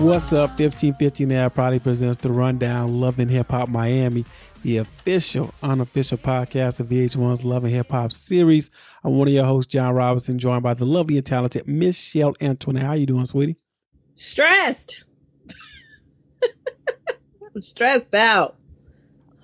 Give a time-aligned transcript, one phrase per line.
[0.00, 0.50] What's up?
[0.58, 4.24] 1550 now probably presents the rundown Love and Hip Hop Miami,
[4.62, 8.70] the official, unofficial podcast of VH1's Love and Hip Hop series.
[9.04, 12.82] I'm one of your hosts, Jon Robinson, joined by the lovely and talented Michelle Antoinette.
[12.84, 13.56] How you doing, sweetie?
[14.14, 15.04] Stressed.
[17.54, 18.56] I'm stressed out.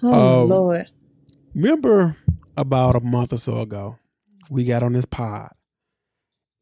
[0.03, 0.91] Oh Um, Lord.
[1.55, 2.17] Remember
[2.57, 3.99] about a month or so ago,
[4.51, 5.51] we got on this pod,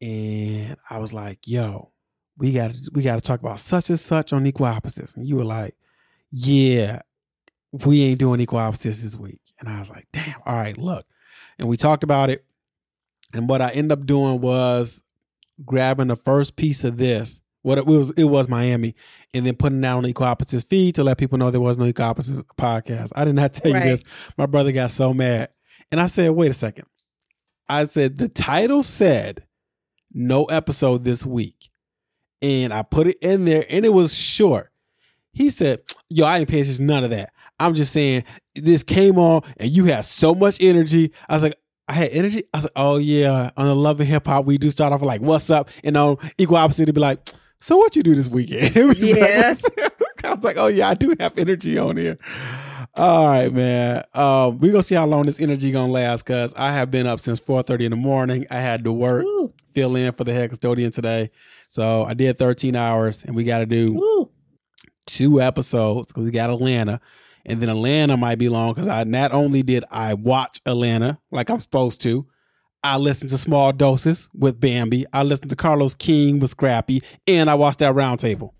[0.01, 1.91] and I was like, "Yo,
[2.37, 5.25] we got to we got to talk about such and such on equal opposites," and
[5.27, 5.75] you were like,
[6.31, 7.01] "Yeah,
[7.71, 11.05] we ain't doing equal opposites this week," and I was like, "Damn, all right, look,"
[11.59, 12.45] and we talked about it,
[13.33, 15.01] and what I ended up doing was
[15.65, 17.41] grabbing the first piece of this.
[17.61, 18.93] What it was, it was Miami,
[19.33, 21.79] and then putting that on the Equal Opposites feed to let people know there was
[21.79, 23.11] no Equal Opposites podcast.
[23.15, 23.85] I did not tell Right.
[23.85, 24.03] you this.
[24.37, 25.49] My brother got so mad.
[25.91, 26.85] And I said, wait a second.
[27.67, 29.45] I said, the title said
[30.13, 31.69] no episode this week.
[32.41, 34.71] And I put it in there and it was short.
[35.33, 37.31] He said, yo, I didn't pay attention to none of that.
[37.59, 38.23] I'm just saying
[38.55, 41.11] this came on and you had so much energy.
[41.29, 41.55] I was like,
[41.87, 42.43] I had energy.
[42.53, 45.01] I was like, oh yeah, on the Love and Hip Hop, we do start off
[45.01, 45.69] like, what's up?
[45.83, 47.19] And on Equal Opposite, to be like,
[47.61, 48.75] so what you do this weekend?
[48.75, 49.49] We'd be like, Yeah.
[49.49, 52.17] "What's up?" I was like, oh yeah, I do have energy on here.
[52.97, 54.03] All right, man.
[54.13, 57.19] Um, we're gonna see how long this energy gonna last because I have been up
[57.19, 58.45] since 4:30 in the morning.
[58.49, 59.25] I had to work,
[59.73, 61.29] fill in for the head custodian today.
[61.67, 64.29] So I did 13 hours and we gotta do
[65.05, 67.01] two episodes because we got Atlanta.
[67.45, 71.49] And then Atlanta might be long because I not only did I watch Atlanta like
[71.49, 72.25] I'm supposed to,
[72.81, 75.05] I listened to Small Doses with Bambi.
[75.11, 78.51] I listened to Carlos King with Scrappy, and I watched that roundtable.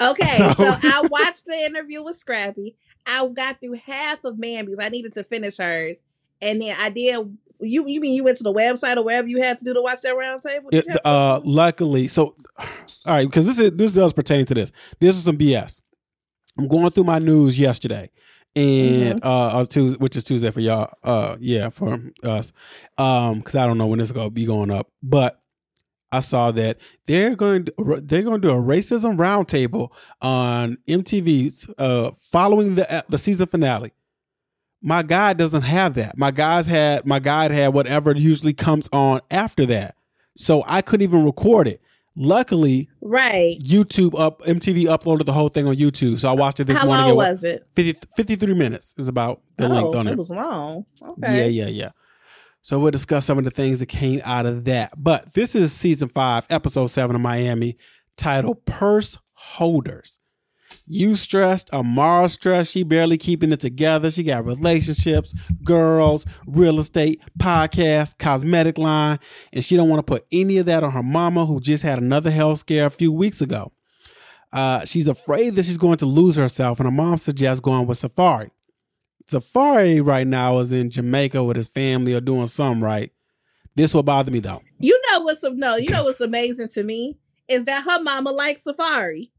[0.00, 2.76] Okay, So- so, I watched the interview with Scrappy.
[3.06, 4.76] I got through half of Bambi's.
[4.80, 5.98] I needed to finish hers,
[6.40, 7.36] and then I did.
[7.60, 9.82] You you mean you went to the website or wherever you had to do to
[9.82, 10.68] watch that round table?
[10.72, 12.66] It, uh, luckily, so all
[13.06, 14.72] right, because this is this does pertain to this.
[15.00, 15.80] This is some BS.
[16.58, 18.10] I'm going through my news yesterday,
[18.56, 19.26] and Mm-hmm.
[19.26, 20.92] uh, uh Tuesday, which is Tuesday for y'all.
[21.02, 22.52] Uh, yeah, for us.
[22.98, 25.40] Um, because I don't know when this is gonna be going up, but
[26.14, 29.88] I saw that they're going to, they're going to do a racism roundtable
[30.22, 33.92] on MTV uh following the the season finale.
[34.82, 36.16] My guide doesn't have that.
[36.18, 39.96] My guys had my guide had whatever usually comes on after that.
[40.36, 41.80] So I couldn't even record it.
[42.16, 43.58] Luckily, right.
[43.58, 46.20] YouTube up MTV uploaded the whole thing on YouTube.
[46.20, 47.06] So I watched it this How morning.
[47.06, 47.66] long It wa- was it?
[47.74, 50.18] 50, 53 minutes is about the oh, length on it it.
[50.18, 50.84] was long.
[51.02, 51.50] Okay.
[51.50, 51.90] Yeah, yeah, yeah.
[52.64, 54.94] So we'll discuss some of the things that came out of that.
[54.96, 57.76] But this is season five, episode seven of Miami,
[58.16, 60.18] titled Purse Holders.
[60.86, 64.10] You stressed, Amara stressed, she barely keeping it together.
[64.10, 69.18] She got relationships, girls, real estate, podcast, cosmetic line,
[69.52, 71.98] and she don't want to put any of that on her mama who just had
[71.98, 73.72] another health scare a few weeks ago.
[74.54, 77.98] Uh, she's afraid that she's going to lose herself, and her mom suggests going with
[77.98, 78.52] Safari.
[79.28, 83.10] Safari right now is in Jamaica with his family or doing something right.
[83.74, 84.62] This will bother me though.
[84.78, 85.76] You know what's no?
[85.76, 87.18] You know what's amazing to me
[87.48, 89.32] is that her mama likes Safari.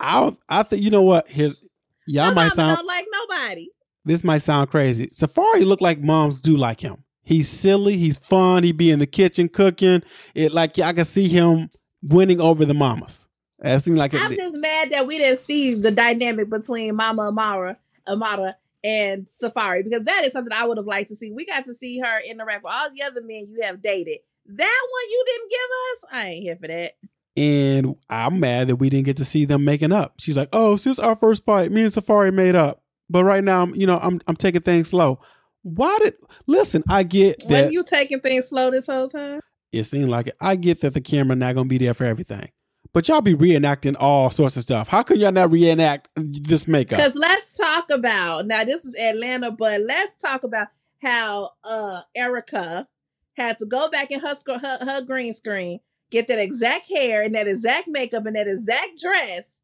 [0.00, 1.28] I I think you know what?
[1.28, 1.58] Here's
[2.06, 3.68] y'all her might mama sound don't like nobody.
[4.04, 5.08] this might sound crazy.
[5.12, 7.04] Safari look like moms do like him.
[7.22, 7.96] He's silly.
[7.96, 8.64] He's fun.
[8.64, 10.02] He be in the kitchen cooking.
[10.34, 11.70] It like I can see him
[12.02, 13.28] winning over the mamas.
[13.58, 17.28] That seems like I'm it, just mad that we didn't see the dynamic between Mama
[17.28, 21.32] Amara, Amara, and Safari because that is something I would have liked to see.
[21.32, 24.18] We got to see her interact with all the other men you have dated.
[24.46, 26.04] That one you didn't give us.
[26.12, 26.92] I ain't here for that.
[27.36, 30.14] and I'm mad that we didn't get to see them making up.
[30.20, 33.62] She's like, "Oh, since our first fight, me and Safari made up, but right now,
[33.62, 35.18] I'm, you know, I'm I'm taking things slow."
[35.62, 36.14] Why did
[36.46, 36.84] listen?
[36.90, 39.40] I get that When you taking things slow this whole time?
[39.72, 40.36] it seemed like it.
[40.40, 42.50] I get that the camera not gonna be there for everything,
[42.94, 44.88] but y'all be reenacting all sorts of stuff.
[44.88, 46.96] How can y'all not reenact this makeup?
[46.96, 48.64] Because let's talk about now.
[48.64, 50.68] This is Atlanta, but let's talk about
[51.02, 52.88] how uh Erica
[53.36, 55.80] had to go back in her sc- her, her green screen,
[56.10, 59.58] get that exact hair and that exact makeup and that exact dress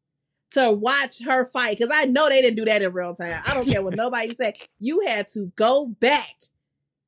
[0.51, 1.79] to watch her fight.
[1.79, 3.41] Because I know they didn't do that in real time.
[3.47, 4.55] I don't care what nobody say.
[4.77, 6.35] You had to go back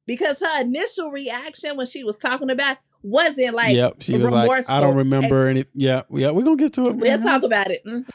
[0.06, 4.70] because her initial reaction when she was talking about wasn't like yep, she was like,
[4.70, 6.96] "I don't remember Ex- any." Yeah, yeah, we're gonna get to it.
[6.96, 7.84] We'll talk about it.
[7.86, 8.06] Mm.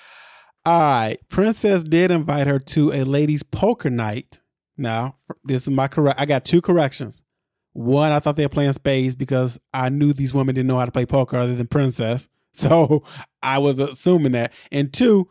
[0.64, 1.19] All right.
[1.29, 4.40] Princess did invite her to a ladies' poker night.
[4.76, 6.20] Now, this is my correct.
[6.20, 7.23] I got two corrections.
[7.73, 10.85] One, I thought they were playing spades because I knew these women didn't know how
[10.85, 12.29] to play poker other than Princess.
[12.52, 13.05] So
[13.41, 14.52] I was assuming that.
[14.73, 15.29] And two,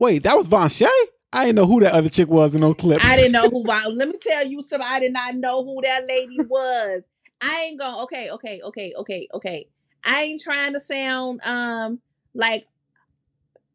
[0.00, 0.88] wait, that was Vonshae?
[1.32, 3.04] I didn't know who that other chick was in those clips.
[3.04, 3.62] I didn't know who.
[3.62, 4.88] Von- Let me tell you something.
[4.88, 7.04] I did not know who that lady was.
[7.40, 7.94] I ain't going.
[8.04, 9.68] Okay, okay, okay, okay, okay.
[10.04, 12.00] I ain't trying to sound um
[12.34, 12.66] like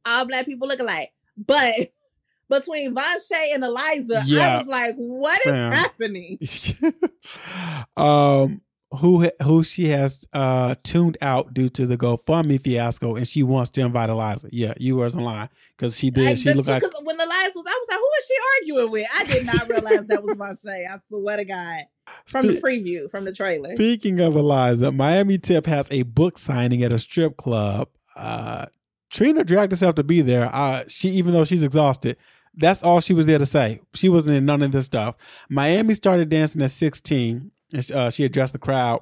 [0.06, 1.12] all black people look alike.
[1.38, 1.92] But
[2.50, 4.56] between Vonshae and Eliza, Yeah.
[4.56, 6.38] I was like, what is happening?
[7.98, 8.62] um,
[9.00, 13.70] who who she has uh tuned out due to the GoFundMe fiasco, and she wants
[13.72, 14.50] to invite Eliza.
[14.52, 15.48] Yeah, you wasn't lying
[15.78, 16.26] because she did.
[16.26, 18.36] Like, she looked two- like 'cause when Eliza was, I was like, who is she
[18.76, 19.08] arguing with?
[19.18, 20.36] I did not realize that was
[20.66, 20.88] Vache.
[20.92, 21.84] I swear to God.
[22.26, 23.76] From the preview, from the trailer.
[23.76, 27.90] Speaking of Eliza, Miami Tip has a book signing at a strip club.
[28.16, 28.66] Uh,
[29.10, 30.50] Trina dragged herself to be there.
[30.54, 32.18] Uh, she, even though she's exhausted,
[32.56, 33.82] that's all she was there to say.
[33.94, 35.16] She wasn't in none of this stuff.
[35.50, 39.02] Miami started dancing at 16, and uh, she addressed the crowd.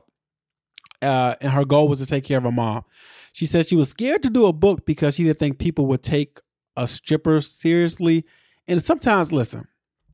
[1.01, 2.83] Uh, and her goal was to take care of her mom.
[3.31, 6.03] She said she was scared to do a book because she didn't think people would
[6.03, 6.39] take
[6.75, 8.25] a stripper seriously.
[8.67, 9.67] And sometimes, listen,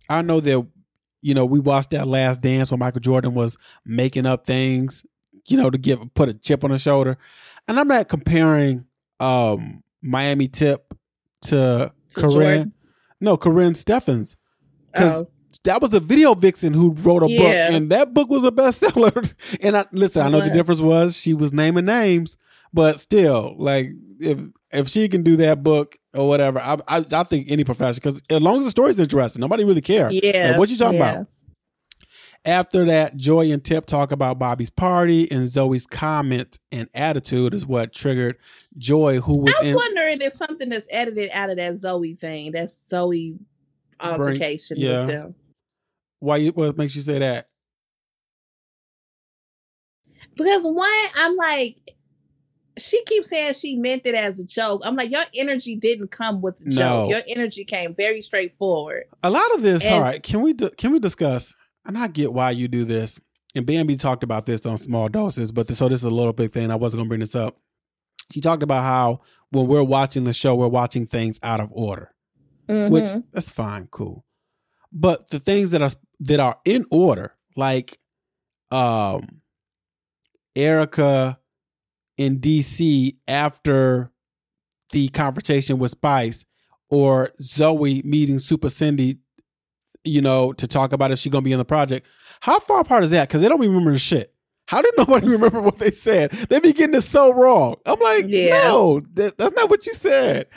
[0.10, 0.68] I know that
[1.26, 5.04] you know, we watched that last dance when Michael Jordan was making up things,
[5.48, 7.18] you know, to give put a chip on his shoulder.
[7.68, 8.86] And I'm not comparing
[9.20, 10.94] um Miami Tip
[11.48, 12.32] to, To Karrine.
[12.32, 12.74] Jordan?
[13.20, 14.36] No, Karrine Steffans.
[14.94, 15.28] Because Oh,
[15.64, 17.40] that was a video vixen who wrote a book,
[17.74, 19.34] and that book was a bestseller.
[19.62, 22.38] and I listen, I know the difference was she was naming names,
[22.72, 23.90] but still, like
[24.20, 24.38] if
[24.76, 28.22] if she can do that book or whatever, I I, I think any profession because
[28.30, 30.14] as long as the story's interesting, nobody really cares.
[30.14, 30.50] yeah.
[30.50, 31.12] Like, what you talking yeah.
[31.12, 31.28] about?
[32.46, 37.66] After that, Joy and Tip talk about Bobby's party, and Zoey's comment and attitude is
[37.66, 38.38] what triggered
[38.78, 39.76] Joy, who was I'm in.
[39.76, 43.40] wondering if something that's edited out of that Zoey thing, that Zoey
[44.00, 45.06] altercation yeah.
[45.06, 45.36] with them.
[46.20, 46.38] Why?
[46.38, 47.50] You, what makes you say that?
[50.36, 51.95] Because one, I'm like,
[52.78, 54.82] she keeps saying she meant it as a joke.
[54.86, 56.76] I'm like, your energy didn't come with a No.
[56.76, 57.10] joke.
[57.10, 59.04] Your energy came very straightforward.
[59.24, 59.86] A lot of this.
[59.86, 61.56] all And- right, can we can we discuss?
[61.86, 63.20] And I get why you do this.
[63.56, 66.34] And Bambi talked about this on small doses, but this, so this is a little
[66.34, 66.70] big thing.
[66.72, 67.58] I wasn't gonna bring this up.
[68.32, 72.12] She talked about how when we're watching the show, we're watching things out of order.
[72.68, 73.24] which Mhm.
[73.32, 74.26] that's fine, cool.
[74.92, 75.92] But the things that are
[76.22, 78.00] that are in order, like
[78.72, 79.42] um
[80.56, 81.40] Erica
[82.18, 84.12] in DC after
[84.92, 86.46] the confrontation with Spice,
[86.90, 89.18] or Zoey meeting Super Cindy,
[90.04, 92.06] you know, to talk about if she's gonna be in the project.
[92.42, 93.28] How far apart is that?
[93.28, 94.34] Because they don't remember the shit.
[94.68, 96.32] How did nobody remember what they said?
[96.32, 97.76] They be getting it so wrong.
[97.86, 98.62] I'm like, Yeah.
[98.64, 100.48] no, that, that's not what you said.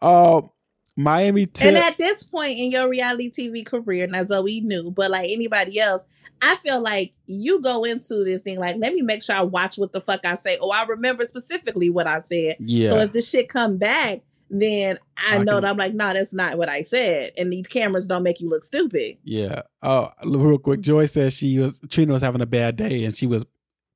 [0.00, 0.50] Um,
[0.96, 1.66] Miami Tip.
[1.68, 5.80] And at this point in your reality TV career, now we knew, but like anybody
[5.80, 6.04] else,
[6.40, 9.76] I feel like you go into this thing like, let me make sure I watch
[9.78, 10.58] what the fuck I say.
[10.60, 12.56] Oh, I remember specifically what I said.
[12.60, 12.90] yeah.
[12.90, 14.20] So if the shit come back,
[14.50, 17.32] then I, I know can- that I'm like, no, that's not what I said.
[17.38, 19.16] And these cameras don't make you look stupid.
[19.24, 19.62] Yeah.
[19.82, 20.80] Oh, real quick.
[20.80, 23.44] Joy says she was Trina was having a bad day and she was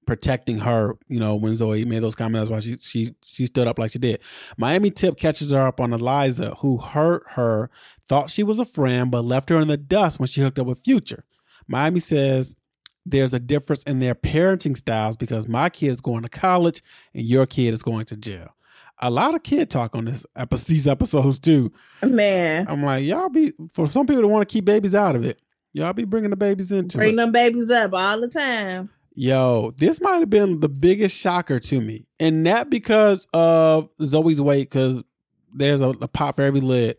[0.08, 0.96] protecting her.
[1.06, 3.92] You know, when Zoey made those comments, that's why she she she stood up like
[3.92, 4.20] she did.
[4.56, 7.70] Miami Tip catches her up on Eliza, who hurt her,
[8.08, 10.66] thought she was a friend, but left her in the dust when she hooked up
[10.66, 11.24] with Future.
[11.68, 12.56] Miami says
[13.04, 16.82] there's a difference in their parenting styles because my kid is going to college
[17.12, 18.54] and your kid is going to jail.
[19.00, 21.70] A lot of kid talk on this epi- these episodes too.
[22.02, 25.24] Man, I'm like, y'all be for some people that want to keep babies out of
[25.26, 25.38] it.
[25.74, 27.16] Y'all be bringing the babies into bring it.
[27.16, 28.88] them babies up all the time.
[29.20, 34.40] Yo, this might have been the biggest shocker to me, and not because of Zoey's
[34.40, 35.02] weight, because
[35.52, 36.96] there's a, a pot for every lid,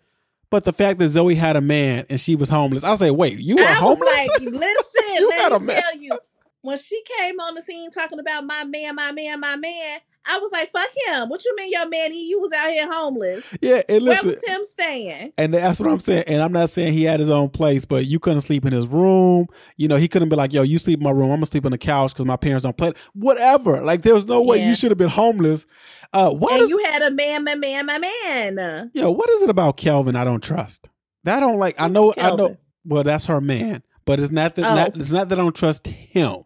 [0.49, 2.83] but the fact that Zoey had a man and she was homeless.
[2.83, 4.05] I say, wait, you were I homeless?
[4.05, 6.19] like, listen, You let me tell you.
[6.59, 10.37] When she came on the scene talking about my man, my man, my man, I
[10.39, 11.29] was like, fuck him.
[11.29, 12.11] What you mean your man?
[12.11, 13.51] He you was out here homeless.
[13.61, 15.33] yeah, and Where was him staying?
[15.37, 16.25] And that's what I'm saying.
[16.27, 18.85] And I'm not saying he had his own place, but you couldn't sleep in his
[18.87, 19.47] room.
[19.77, 21.23] You know, he couldn't be like, yo, you sleep in my room.
[21.23, 22.93] I'm going to sleep on the couch because my parents don't play.
[23.13, 23.81] Whatever.
[23.81, 24.69] Like, there was no way Yeah.
[24.69, 25.65] you should have been homeless.
[26.13, 28.91] Uh, what and is, you had a man, my man, my man.
[28.93, 30.89] yo, what is it about Kelvin I don't trust?
[31.23, 31.79] That I don't like.
[31.79, 32.57] I Who's know, I know.
[32.85, 33.83] Well, that's her man.
[34.05, 34.75] But it's not that, Oh.
[34.75, 36.43] not, it's not that I don't trust him.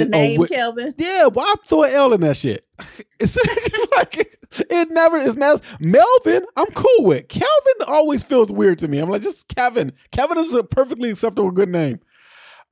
[0.00, 0.94] The name Kelvin.
[0.98, 2.66] yeah, well, I throw an L in that shit.
[3.20, 3.36] It's
[3.96, 4.38] like
[4.70, 6.44] it never is not Melvin.
[6.56, 8.98] I'm cool with Kelvin Always feels weird to me.
[8.98, 9.92] I'm like just Kevin.
[10.10, 12.00] Kevin is a perfectly acceptable good name.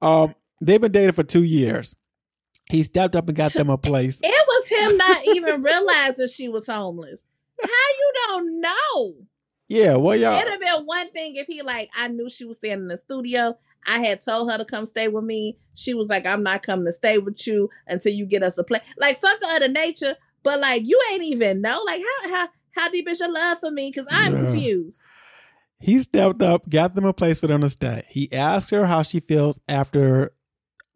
[0.02, 1.96] Um, they've been dating for two years.
[2.70, 4.20] He stepped up and got them a place.
[4.22, 7.22] It was him not even realizing she was homeless.
[7.62, 9.14] How you don't know?
[9.68, 10.38] Yeah, well, y'all.
[10.38, 12.98] It'd have been one thing if he like I knew she was staying in the
[12.98, 13.56] studio.
[13.86, 15.58] I had told her to come stay with me.
[15.74, 18.64] She was like, I'm not coming to stay with you until you get us a
[18.64, 18.82] place.
[18.96, 21.82] Like something of the nature, but like you ain't even know.
[21.84, 23.90] Like how how how deep is your love for me?
[23.90, 24.38] Because I'm Yeah.
[24.38, 25.00] confused.
[25.80, 28.04] He stepped up, got them a place for them to stay.
[28.08, 30.32] He asked her how she feels after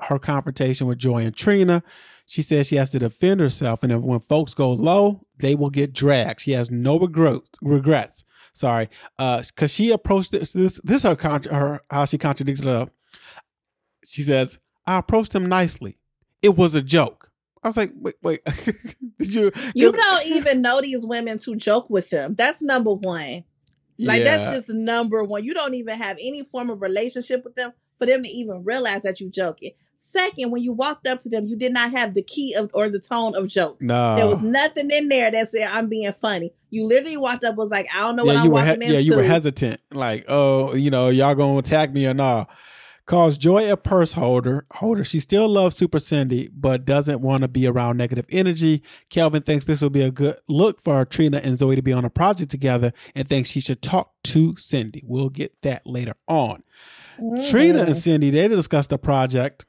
[0.03, 1.83] her confrontation with Joy and Trina.
[2.27, 5.71] She says she has to defend herself, and if when folks go low, they will
[5.71, 6.41] get dragged.
[6.41, 7.59] She has no regrets.
[7.63, 8.25] Regrets.
[8.57, 10.53] Sorry, Uh because uh, she approached this.
[10.53, 12.91] This, this her, contra- her how she contradicts up.
[14.03, 15.99] She says, "I approached him nicely.
[16.41, 17.31] It was a joke."
[17.63, 18.41] I was like, "Wait, wait,
[19.19, 22.35] did you?" You don't even know these women to joke with them.
[22.35, 23.45] That's number one.
[23.99, 24.39] Like Yeah.
[24.39, 25.45] that's just number one.
[25.45, 29.03] You don't even have any form of relationship with them for them to even realize
[29.03, 29.73] that you're joking.
[29.97, 32.89] Second, when you walked up to them, you did not have the key of or
[32.91, 33.81] the tone of joke.
[33.81, 34.17] no.
[34.17, 36.53] There was nothing in there that said I'm being funny.
[36.71, 38.81] You literally walked up was like, I don't know what yeah, I'm you were walking
[38.83, 38.93] he- into.
[38.95, 39.81] yeah, you were hesitant.
[39.93, 42.49] Like, oh, you know, y'all gonna attack me or not?
[43.07, 44.67] Calls Joy a purse holder.
[44.73, 45.05] Holder.
[45.05, 48.83] She still loves Super Cindy, but doesn't want to be around negative energy.
[49.11, 52.05] Kelvin thinks this will be a good look for Trina and Zoey to be on
[52.05, 55.03] a project together, and thinks she should talk to Cindy.
[55.07, 56.65] We'll get that later on.
[57.49, 58.01] Trina and Mhm.
[58.03, 59.65] Cindy they discussed the project.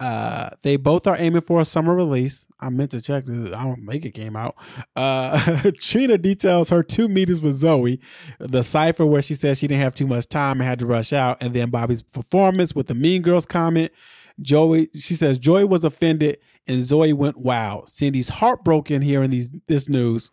[0.00, 2.46] Uh, they both are aiming for a summer release.
[2.60, 3.24] I meant to check.
[3.28, 4.56] I don't think it came out.
[4.96, 8.00] Uh, Trina details her two meetings with Zoey,
[8.38, 11.12] the cipher where she says she didn't have too much time and had to rush
[11.12, 13.92] out, and then Bobby's performance with the Mean Girls comment.
[14.40, 17.84] Joy, she says Joy was offended, and Zoey went wow.
[17.86, 20.32] Cindy's heartbroken hearing these this news,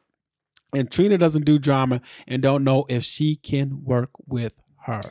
[0.74, 5.01] and Trina doesn't do drama and don't know if she can work with her.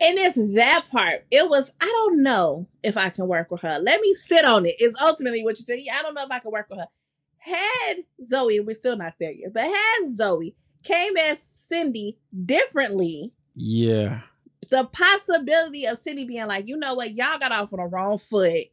[0.00, 1.24] And it's that part.
[1.30, 3.78] It was, I don't know if I can work with her.
[3.78, 4.74] Let me sit on it.
[4.78, 5.78] It's ultimately what you said.
[5.80, 6.88] Yeah, I don't know if I can work with her.
[7.38, 7.98] Had
[8.30, 14.20] Zoey, we're still not there yet, but had Zoey came as Cindy differently, Yeah.
[14.70, 18.18] the possibility of Cindy being like, you know what, y'all got off on the wrong
[18.18, 18.64] foot.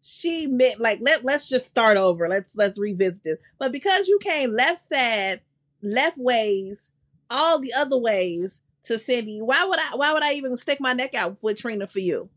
[0.00, 2.28] She meant like let let's just start over.
[2.28, 3.38] Let's let's revisit this.
[3.58, 5.42] But because you came left side,
[5.80, 6.90] left ways,
[7.30, 10.92] all the other ways to Cindy, why would I why would I even stick my
[10.92, 12.28] neck out with Trina for you?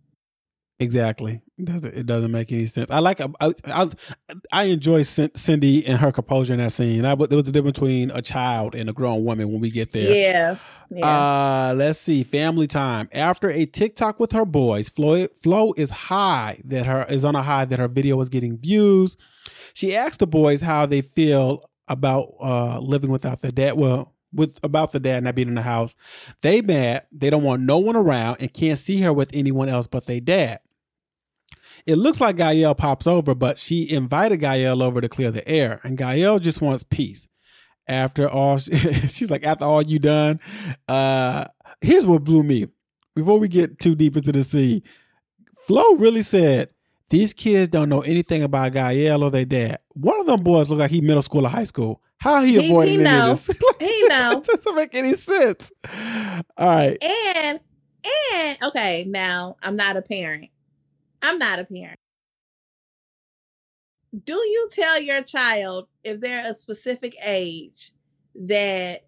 [0.78, 1.42] Exactly.
[1.58, 2.92] It doesn't it doesn't make any sense.
[2.92, 3.90] I like I I,
[4.52, 7.06] I enjoy Cin- Cindy and her composure in that scene.
[7.06, 9.92] I, there was a difference between a child and a grown woman when we get
[9.92, 10.14] there.
[10.14, 10.58] Yeah.
[10.90, 11.08] Yeah.
[11.08, 12.24] Uh, let's see.
[12.24, 13.08] Family time.
[13.14, 17.42] After a TikTok with her boys, Flo, Flo is high that her is on a
[17.42, 19.16] high that her video was getting views.
[19.74, 23.78] She asked the boys how they feel about uh living without their dad.
[23.78, 25.96] Well, with about the dad not being in the house.
[26.42, 27.06] They mad.
[27.12, 30.20] They don't want no one around and can't see her with anyone else but their
[30.20, 30.60] dad.
[31.86, 35.80] It looks like Gael pops over, but she invited Gael over to clear the air,
[35.84, 37.28] and Gael just wants peace.
[37.88, 38.58] After all,
[39.08, 40.40] she's like, after all you done,
[40.88, 41.46] uh,
[41.82, 42.68] here's what blew me.
[43.16, 44.82] Before we get too deep into the scene,
[45.66, 46.70] Flo really said,
[47.10, 49.80] these kids don't know anything about Gael or their dad.
[49.94, 52.02] One of them boys look like he middle school or high school.
[52.20, 53.30] How he, He- avoiding he know.
[53.36, 53.48] this?
[53.80, 54.32] He know.
[54.38, 55.72] it doesn't make any sense.
[56.58, 56.98] All right.
[57.04, 57.60] And
[58.34, 60.50] and okay, now I'm not a parent.
[61.22, 62.00] I'm not a parent.
[64.24, 67.92] Do you tell your child if they're a specific age
[68.36, 69.06] that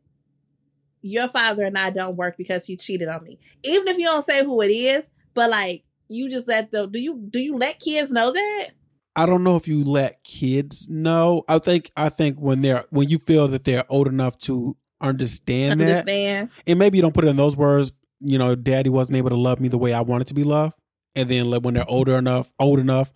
[1.01, 3.39] your father and I don't work because he cheated on me?
[3.63, 6.99] Even if you don't say who it is, but like you just let the do
[6.99, 8.69] you do you let kids know that?
[9.17, 11.43] I don't know if you let kids know.
[11.49, 15.81] I think I think when they're when you feel that they're old enough to understand
[15.81, 16.49] that, Understand?
[16.67, 17.91] and maybe you don't put it in those words.
[18.19, 20.75] You know, Daddy wasn't able to love me the way I wanted to be loved,
[21.15, 23.11] and then when they're older enough, old enough,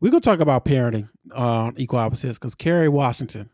[0.00, 3.48] we're gonna talk about parenting on equal opposites because Kerry Washington.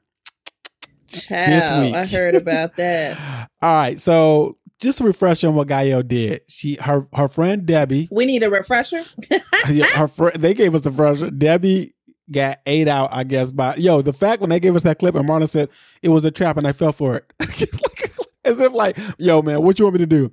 [1.30, 1.94] week.
[1.94, 3.48] I heard about that.
[3.62, 6.42] All right, so just a refresher on what Gael did.
[6.48, 9.04] She her her friend Debbie We need a refresher.
[9.68, 11.30] yeah, her friend, they gave us a refresher.
[11.30, 11.94] Debbie
[12.30, 13.50] got ate out, I guess.
[13.50, 15.68] By yo, the fact when they gave us that clip and Marlon said
[16.02, 17.32] it was a trap and I fell for it,
[18.44, 20.32] as if like, yo, man, what you want me to do?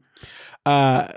[0.66, 1.08] Uh,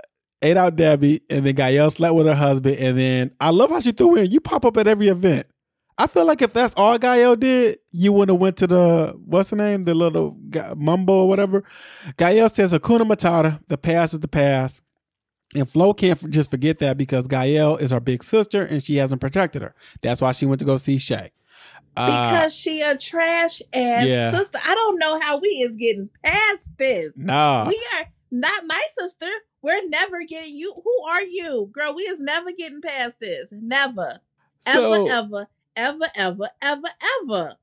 [0.41, 3.79] ate out Debbie, and then Gael slept with her husband, and then I love how
[3.79, 4.31] she threw in.
[4.31, 5.47] You pop up at every event.
[5.97, 9.49] I feel like if that's all Gael did, you would have went to the what's
[9.49, 11.63] the name, the little Ga- Mumbo or whatever.
[12.17, 13.61] Gael says Hakuna Matata.
[13.67, 14.81] The past is the past.
[15.53, 19.21] And Flo can't just forget that because Gael is her big sister and she hasn't
[19.21, 19.73] protected her.
[20.01, 21.31] That's why she went to go see Shay.
[21.95, 24.31] Uh, because she a trash ass yeah.
[24.31, 24.59] sister.
[24.65, 27.13] I don't know how we is getting past this.
[27.15, 29.29] nah, we are not my sister.
[29.61, 30.73] We're never getting you.
[30.73, 31.95] Who are you, girl?
[31.95, 33.49] We is never getting past this.
[33.51, 34.19] Never,
[34.59, 36.87] so ever, ever, ever, ever, ever,
[37.23, 37.55] ever.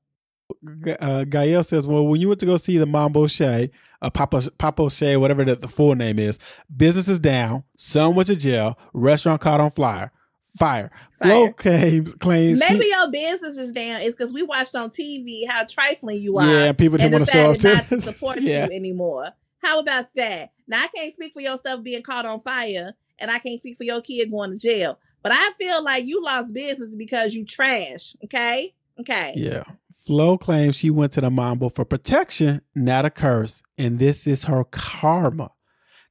[1.01, 3.71] Uh, Gael says, "Well, when you went to go see the Mambo Shay,
[4.03, 6.39] uh, Papa Papa Shay, whatever the, the full name is,
[6.75, 7.65] business is down.
[7.77, 8.79] Son went to jail.
[8.93, 10.13] Restaurant caught on fire.
[10.59, 10.91] Fire.
[11.23, 11.53] Flo Fire.
[11.55, 14.03] claims claims she- Maybe your business is down.
[14.03, 16.47] It's because we watched on TV how trifling you are.
[16.47, 18.67] yeah, people didn't want to show up to not to support yeah.
[18.67, 19.31] you anymore.
[19.63, 20.53] How about that?
[20.67, 23.79] Now I can't speak for your stuff being caught on fire, and I can't speak
[23.79, 24.99] for your kid going to jail.
[25.23, 28.15] But I feel like you lost business because you trash.
[28.25, 28.75] Okay.
[29.01, 29.33] Okay.
[29.37, 29.65] Yeah.
[30.07, 34.45] Flo claims she went to the mambo for protection, not a curse, and this is
[34.45, 35.53] her karma.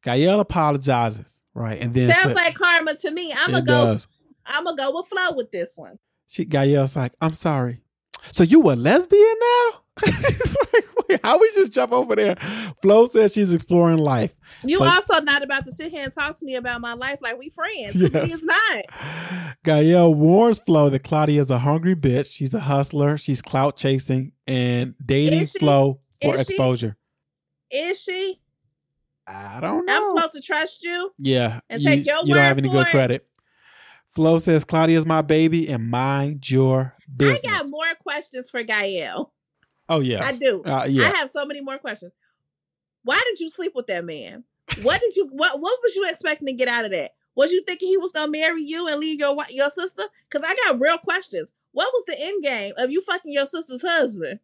[0.03, 1.79] Gael apologizes, right?
[1.81, 3.33] And then Sounds said- like karma to me.
[3.33, 3.85] I'm gonna go.
[3.93, 4.07] does.
[4.45, 5.99] I'm gonna go with Flo with this one.
[6.27, 7.81] She Gael's like, I'm sorry.
[8.31, 9.69] So you a lesbian now?
[10.07, 10.85] It's like,
[11.23, 12.35] how we just jump over there?
[12.81, 14.33] Flo says she's exploring life.
[14.63, 17.19] You But- also not about to sit here and talk to me about my life
[17.21, 17.95] like we friends.
[17.95, 18.13] Yes.
[18.25, 19.55] he is not.
[19.63, 22.27] Gael warns Flo that Claudia is a hungry bitch.
[22.31, 23.17] She's a hustler.
[23.17, 25.59] She's clout chasing and dating she?
[25.59, 26.53] Flo for Is she?
[26.53, 26.97] exposure.
[27.71, 28.39] Is she?
[29.27, 29.95] I don't know.
[29.95, 31.11] I'm supposed to trust you.
[31.17, 32.91] yeah, and you, take your you don't have any good it.
[32.91, 33.27] credit.
[34.13, 37.41] Flo says Claudia is my baby and mind your business.
[37.45, 39.31] I got more questions for Gael.
[39.91, 40.63] Oh yeah, I do.
[40.63, 41.11] uh, yeah.
[41.11, 42.11] I have so many more questions.
[43.03, 44.43] Why did you sleep with that man?
[44.83, 47.11] What did you what what was you expecting to get out of that?
[47.35, 50.03] Was you thinking he was gonna marry you and leave your your sister?
[50.29, 51.53] Because I got real questions.
[51.71, 54.39] What was the end game of you fucking your sister's husband?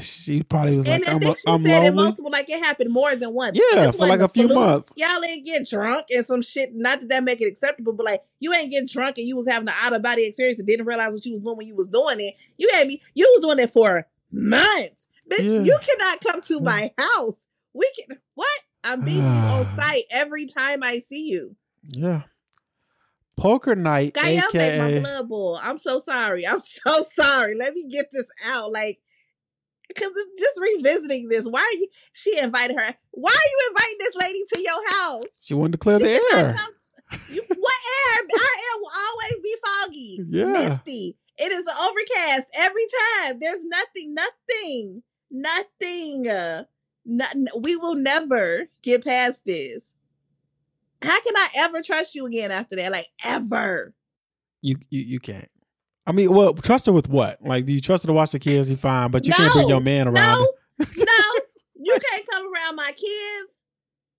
[0.00, 2.64] She probably was and like, I I'm, think she I'm said it multiple, like it
[2.64, 3.58] happened more than once.
[3.72, 4.58] Yeah, for like a few fluke.
[4.58, 4.92] months.
[4.96, 6.74] Y'all ain't get drunk and some shit.
[6.74, 9.48] Not that that make it acceptable, but like you ain't getting drunk and you was
[9.48, 11.76] having an out of body experience and didn't realize what you was doing when you
[11.76, 12.34] was doing it.
[12.56, 13.02] You had me.
[13.14, 15.50] You was doing it for months, bitch.
[15.52, 15.60] Yeah.
[15.60, 16.64] You cannot come to mm.
[16.64, 17.48] my house.
[17.72, 18.60] We can what?
[18.82, 21.56] I'm meeting you on site every time I see you.
[21.88, 22.22] Yeah.
[23.36, 25.60] Poker night, Gael make my blood boil.
[25.62, 26.46] I'm so sorry.
[26.46, 27.56] I'm so sorry.
[27.56, 28.70] Let me get this out.
[28.70, 28.98] Like,
[29.94, 31.46] because just revisiting this.
[31.46, 31.88] Why are you?
[32.12, 32.94] She invited her.
[33.10, 35.42] Why are you inviting this lady to your house?
[35.44, 36.54] she wanted to clear She the air.
[36.54, 38.18] to- you, what air?
[38.34, 40.44] Our air will always be foggy, Yeah.
[40.46, 41.16] misty.
[41.38, 42.86] It is overcast every
[43.24, 43.38] time.
[43.40, 46.28] There's nothing, nothing, nothing.
[46.28, 46.64] Uh,
[47.04, 49.94] not, we will never get past this.
[51.02, 52.92] How can I ever trust you again after that?
[52.92, 53.94] Like ever?
[54.62, 55.48] You, you you can't.
[56.10, 57.40] I mean, well, trust her with what?
[57.40, 58.68] Like, do you trust her to watch the kids?
[58.68, 60.38] You fine, but you can't bring your man around.
[60.80, 61.14] No, no,
[61.76, 63.62] you can't come around my kids.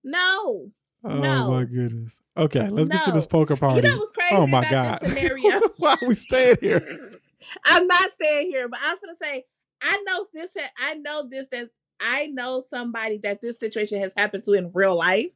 [0.02, 0.70] No,
[1.04, 1.50] Oh No.
[1.50, 2.18] my goodness.
[2.34, 3.76] Okay, let's get to this poker party.
[3.86, 5.00] you know what's crazy oh my about god!
[5.10, 5.60] scenario?
[5.76, 7.10] Why are we staying here?
[7.66, 9.44] I'm not staying here, but I was gonna say
[9.82, 10.50] I know this.
[10.78, 11.68] I know this that
[12.00, 15.26] I know somebody that this situation has happened to in real life.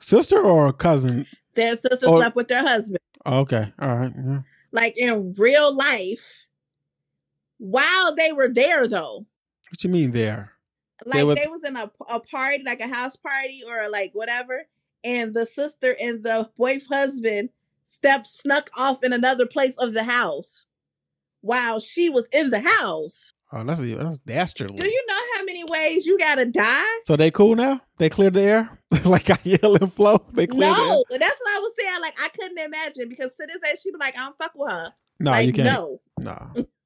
[0.00, 1.26] Sister or a cousin?
[1.54, 2.18] Their sister Oh.
[2.18, 4.12] slept with their husband, Okay, all right.
[4.16, 4.38] yeah.
[4.72, 6.46] Like in real life,
[7.58, 9.26] while they were there though.
[9.70, 10.52] What you mean there?
[11.04, 14.66] Like They they, was in a, a party, like a house party or like whatever,
[15.04, 17.50] and the sister and the wife husband
[17.84, 20.64] stepped snuck off in another place of the house
[21.40, 23.32] while she was in the house.
[23.50, 24.76] Oh, that's that's dastardly.
[24.76, 26.98] Do you know how many ways you gotta die?
[27.04, 27.80] so they cool now?
[27.96, 28.78] They cleared the air?
[29.04, 30.18] like I yell and flow?
[30.32, 30.86] They cleared the air?
[30.86, 32.00] No, that's what I was saying.
[32.02, 34.70] Like I couldn't imagine because to this day she'd be like, "I don't fuck with
[34.70, 35.66] her." No, like, you can't.
[35.66, 36.66] No, No.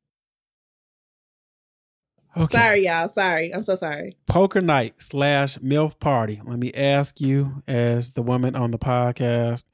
[2.34, 2.46] Okay.
[2.46, 3.08] sorry, y'all.
[3.08, 4.16] Sorry, I'm so sorry.
[4.24, 6.40] Poker night slash MILF party.
[6.42, 9.64] Let me ask you, as the woman on the podcast,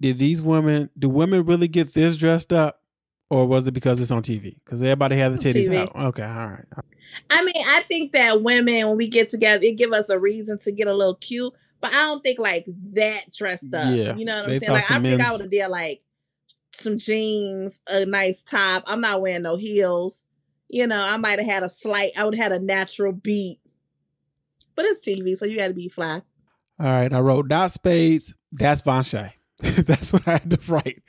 [0.00, 2.80] did these women, do women really get this dressed up?
[3.30, 4.56] Or was it because it's on TV?
[4.64, 5.76] Because everybody had the titties TV.
[5.76, 5.94] out.
[5.94, 6.64] Okay, all right.
[7.30, 10.58] I mean, I think that women, when we get together, it give us a reason
[10.60, 11.52] to get a little cute.
[11.80, 13.94] But I don't think like that dressed up.
[13.94, 14.72] Yeah, you know what I'm saying?
[14.72, 16.02] Like I some think I would have did like
[16.72, 18.84] some jeans, a nice top.
[18.86, 20.24] I'm not wearing no heels.
[20.68, 22.12] You know, I might have had a slight.
[22.18, 23.60] I would have had a natural beat.
[24.74, 26.22] But it's TV, so you got to be fly.
[26.80, 28.34] All right, I wrote dot spades.
[28.52, 29.32] That's Vonshae.
[29.60, 31.02] that's what I had to write.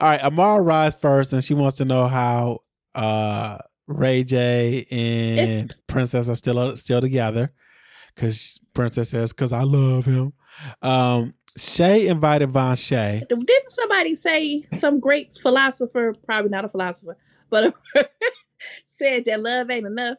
[0.00, 2.60] All right, Amara rise first, and she wants to know how
[2.94, 7.52] uh Ray J and Princess are still still together.
[8.14, 10.32] Because Princess says, "Because I love him."
[10.82, 13.26] Um, Shay invited Vonshae.
[13.28, 17.16] Didn't somebody say some great philosopher, probably not a philosopher,
[17.48, 17.74] but
[18.86, 20.18] said that love ain't enough?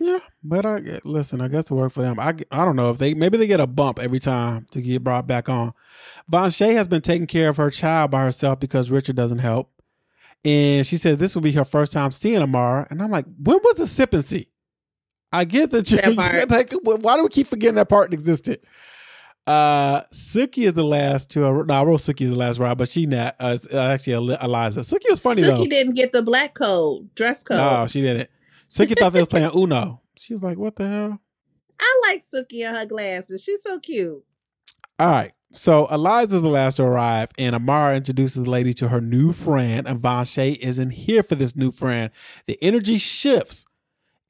[0.00, 1.40] Yeah, but I listen.
[1.40, 2.18] I guess it worked for them.
[2.18, 5.04] I I don't know if they maybe they get a bump every time to get
[5.04, 5.72] brought back on.
[6.30, 9.70] Vonshae has been taking care of her child by herself because Richard doesn't help,
[10.44, 12.86] and she said this will be her first time seeing Amara.
[12.90, 14.48] And I'm like, when was the sip and see?
[15.32, 15.90] I get that.
[15.90, 16.50] you That part.
[16.50, 18.60] like, why do we keep forgetting that part existed?
[19.46, 21.64] Uh, Suki is the last to.
[21.64, 23.36] No, I wrote Suki is the last ride, but she not.
[23.38, 24.80] Uh, uh, actually, Eliza.
[24.80, 25.66] Suki was funny Suki though.
[25.66, 27.58] didn't get the black code, dress code.
[27.58, 28.30] No, she didn't.
[28.68, 30.00] Suki thought they was playing Uno.
[30.16, 31.20] She was like, "What the hell?"
[31.80, 33.42] I like Suki and her glasses.
[33.42, 34.24] She's so cute.
[34.98, 35.32] All right.
[35.52, 39.86] So Eliza's the last to arrive, and Amara introduces the lady to her new friend,
[39.86, 42.10] and Vonshae isn't here for this new friend.
[42.46, 43.64] The energy shifts,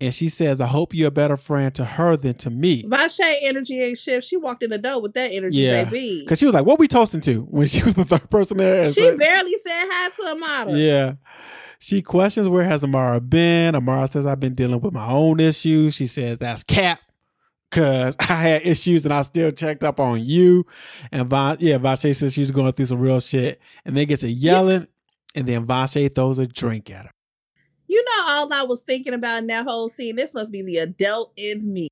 [0.00, 2.82] And she says, I hope you're a better friend to her than to me.
[2.86, 4.26] Vache energy ain't shift.
[4.26, 5.84] She walked in the door with that energy, Yeah.
[5.84, 6.20] baby.
[6.20, 7.40] Because she was like, What we toasting to?
[7.50, 8.84] When she was the third person there.
[8.92, 10.76] She said- barely said hi to a model.
[10.76, 11.14] Yeah.
[11.84, 13.74] She questions where has Amara been.
[13.74, 15.94] Amara says, I've been dealing with my own issues.
[15.94, 16.98] She says, That's cap.
[17.70, 20.64] Cause I had issues and I still checked up on you.
[21.12, 23.60] And Von, yeah, Vache says she's going through some real shit.
[23.84, 24.86] And they get to yelling,
[25.34, 27.10] and then Vache throws a drink at her.
[27.86, 30.78] You know, all I was thinking about in that whole scene, this must be the
[30.78, 31.88] adult in me.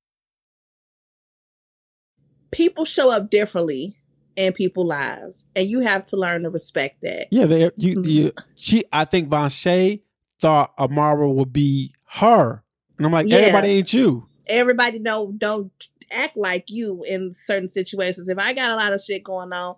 [2.49, 3.95] People show up differently
[4.35, 7.27] in people's lives, and you have to learn to respect that.
[7.31, 8.09] Yeah, they you, mm-hmm.
[8.09, 10.01] you she I think Vache
[10.39, 12.63] thought Amara would be her.
[12.97, 13.37] And I'm like, Yeah.
[13.37, 14.27] everybody ain't you.
[14.47, 15.71] Everybody know don't
[16.11, 18.29] act like you in certain situations.
[18.29, 19.75] If I got a lot of shit going on,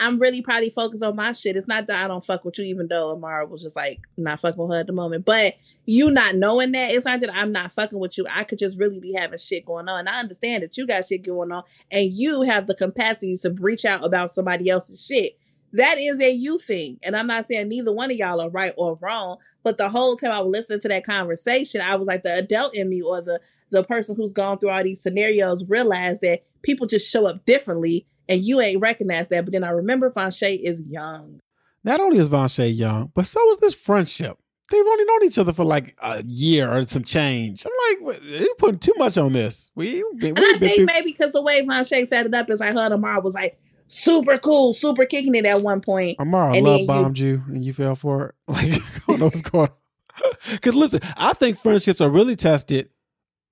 [0.00, 1.56] I'm really probably focused on my shit.
[1.56, 4.40] It's not that I don't fuck with you, even though Amara was just like not
[4.40, 5.24] fucking with her at the moment.
[5.24, 8.26] But you not knowing that, it's not that I'm not fucking with you.
[8.28, 10.08] I could just really be having shit going on.
[10.08, 13.84] I understand that you got shit going on and you have the capacity to reach
[13.84, 15.38] out about somebody else's shit.
[15.72, 16.98] That is a you thing.
[17.02, 19.36] And I'm not saying neither one of y'all are right or wrong.
[19.62, 22.74] But the whole time I was listening to that conversation, I was like the adult
[22.74, 26.86] in me or the the person who's gone through all these scenarios realized that people
[26.86, 29.44] just show up differently and you ain't recognize that.
[29.44, 31.40] But then I remember Vonshae is young.
[31.84, 34.38] Not only is Vache young, but so is this friendship.
[34.70, 37.66] They've only known each other for like a year or some change.
[37.66, 39.70] I'm like, you're putting too much on this.
[39.74, 42.60] We, we, And I think through, maybe because the way Vonshae set it up is
[42.60, 46.20] like her and Amara was like super cool, super kicking it at one point.
[46.20, 48.34] Amara and love then you- bombed you and you fell for it.
[48.48, 49.74] Like, I don't know what's going on.
[50.52, 52.90] Because listen, I think friendships are really tested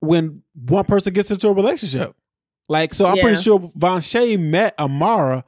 [0.01, 2.15] when one person gets into a relationship.
[2.69, 3.23] Like, so I'm Yeah.
[3.23, 5.45] pretty sure Vonshae met Amara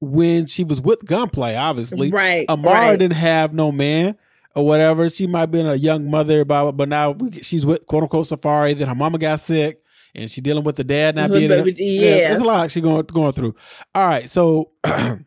[0.00, 2.10] when she was with Gunplay, obviously.
[2.10, 2.48] Right.
[2.48, 2.98] Amara right.
[2.98, 4.16] didn't have no man
[4.54, 5.08] or whatever.
[5.08, 8.74] She might have been a young mother, blah, but now she's with quote unquote Safari.
[8.74, 9.80] Then her mama got sick
[10.16, 11.78] and she dealing with the dad not being in it.
[11.78, 12.32] yeah.
[12.32, 13.54] it's a lot she going going through.
[13.94, 15.24] All right, so um,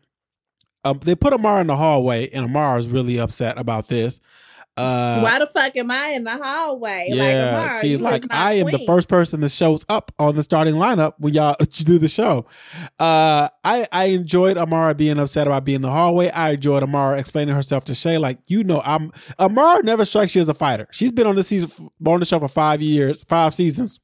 [1.02, 4.20] they put Amara in the hallway, and Amara's really upset about this.
[4.80, 7.06] Uh, Why the fuck am I in the hallway?
[7.08, 10.36] yeah, like, Amara, she's you like, I am the first person that shows up on
[10.36, 12.46] the starting lineup when y'all do the show.
[12.98, 16.30] Uh, I I enjoyed Amara being upset about being in the hallway.
[16.30, 20.40] I enjoyed Amara explaining herself to Shay, like you know, I'm Amara never strikes you
[20.40, 20.88] as a fighter.
[20.90, 21.70] She's been on the season
[22.06, 24.00] on the show for five years, five seasons,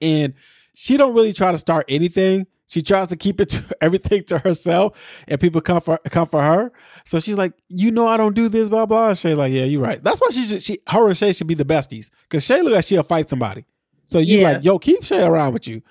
[0.00, 0.34] and
[0.74, 2.46] she don't really try to start anything.
[2.68, 4.98] She tries to keep it to everything to herself,
[5.28, 6.72] and people come for come for her.
[7.04, 9.10] So she's like, you know, I don't do this, blah blah.
[9.10, 10.02] And Shay like, yeah, you're right.
[10.02, 10.62] That's why she should.
[10.62, 13.64] She her and Shay should be the besties because Shay look like she'll fight somebody.
[14.06, 14.52] So you Yeah.
[14.52, 15.82] like, yo, keep Shay around with you.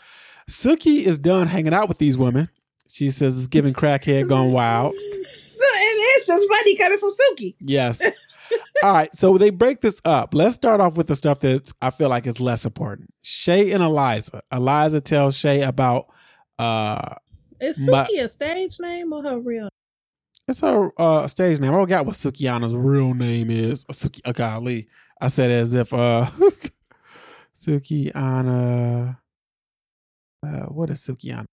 [0.50, 2.50] Suki is done hanging out with these women.
[2.90, 4.94] She says it's giving crackhead gone wild.
[4.94, 7.56] So, and it's just funny coming from Suki.
[7.60, 8.02] Yes.
[8.84, 9.14] All right.
[9.16, 10.34] So they break this up.
[10.34, 13.10] Let's start off with the stuff that I feel like is less important.
[13.24, 14.42] Shay and Eliza.
[14.52, 16.08] Eliza tells Shay about
[16.60, 17.16] uh
[17.60, 19.64] Is My- Suki a stage name or her real?
[19.64, 19.70] Name?
[20.48, 21.74] It's her uh stage name.
[21.74, 23.84] I forgot what Sukihana's real name is.
[23.86, 24.88] Suki uh, golly.
[25.20, 26.30] I said as if uh
[27.56, 29.18] Sukihana
[30.46, 31.46] uh what is Sukihana?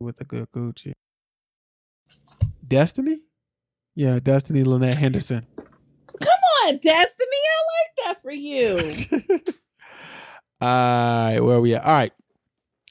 [0.00, 0.92] With a good Gucci.
[2.66, 3.20] Destiny?
[3.96, 5.46] Yeah, Destiny Lynette Henderson.
[5.56, 7.26] Come on, Destiny.
[7.32, 8.94] I like that for you.
[10.60, 11.84] All right, where we at?
[11.84, 12.12] All right.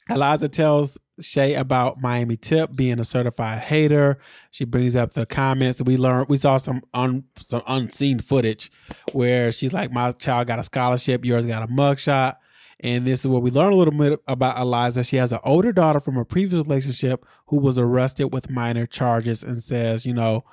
[0.09, 4.17] Eliza tells Shay about Miami Tip being a certified hater.
[4.51, 6.29] She brings up the comments we learned.
[6.29, 8.71] We saw some un, some unseen footage
[9.13, 12.35] where she's like, "My child got a scholarship, yours got a mugshot."
[12.81, 15.03] And this is where we learn a little bit about Eliza.
[15.03, 19.41] She has an older daughter from a previous relationship who was arrested with minor charges
[19.43, 20.43] and says, you know,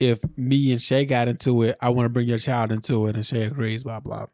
[0.00, 3.14] if me and Shay got into it, I want to bring your child into it.
[3.14, 4.26] And Shay agrees, blah, blah.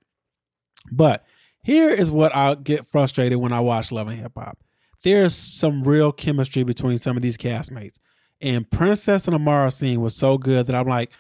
[0.91, 1.27] But
[1.63, 4.59] here is what I get frustrated when I watch Love and Hip Hop.
[5.05, 7.99] There's some real chemistry between some of these castmates.
[8.41, 11.11] And Princess and Amara scene was so good that I'm like,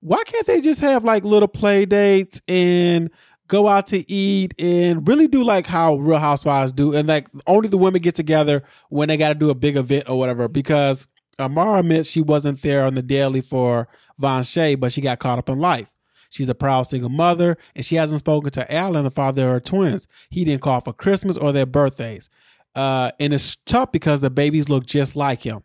[0.00, 3.10] why can't they just have like little play dates and
[3.48, 6.94] go out to eat and really do like how Real Housewives do?
[6.94, 10.08] And like only the women get together when they got to do a big event
[10.08, 10.48] or whatever.
[10.48, 11.06] Because
[11.38, 13.88] Amara admits she wasn't there on the daily for
[14.20, 15.90] Vonshae, but she got caught up in life.
[16.34, 19.60] She's a proud single mother, and she hasn't spoken to Alan, the father of her
[19.60, 20.08] twins.
[20.30, 22.28] He didn't call for Christmas or their birthdays.
[22.74, 25.62] Uh, and it's tough because the babies look just like him.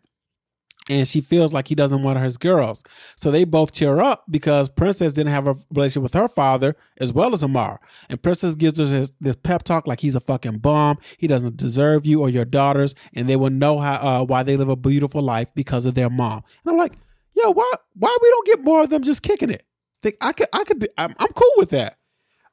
[0.88, 2.84] And she feels like he doesn't want her girls.
[3.16, 7.12] So they both tear up because Princess didn't have a relationship with her father as
[7.12, 7.80] well as Amar.
[8.08, 10.98] And Princess gives her this, this pep talk like he's a fucking bum.
[11.18, 12.94] He doesn't deserve you or your daughters.
[13.16, 16.10] And they will know how uh, why they live a beautiful life because of their
[16.10, 16.44] mom.
[16.64, 16.92] And I'm like,
[17.34, 19.66] yo, why why we don't get more of them just kicking it?
[20.02, 21.98] Think I could I could I'm, I'm cool with that.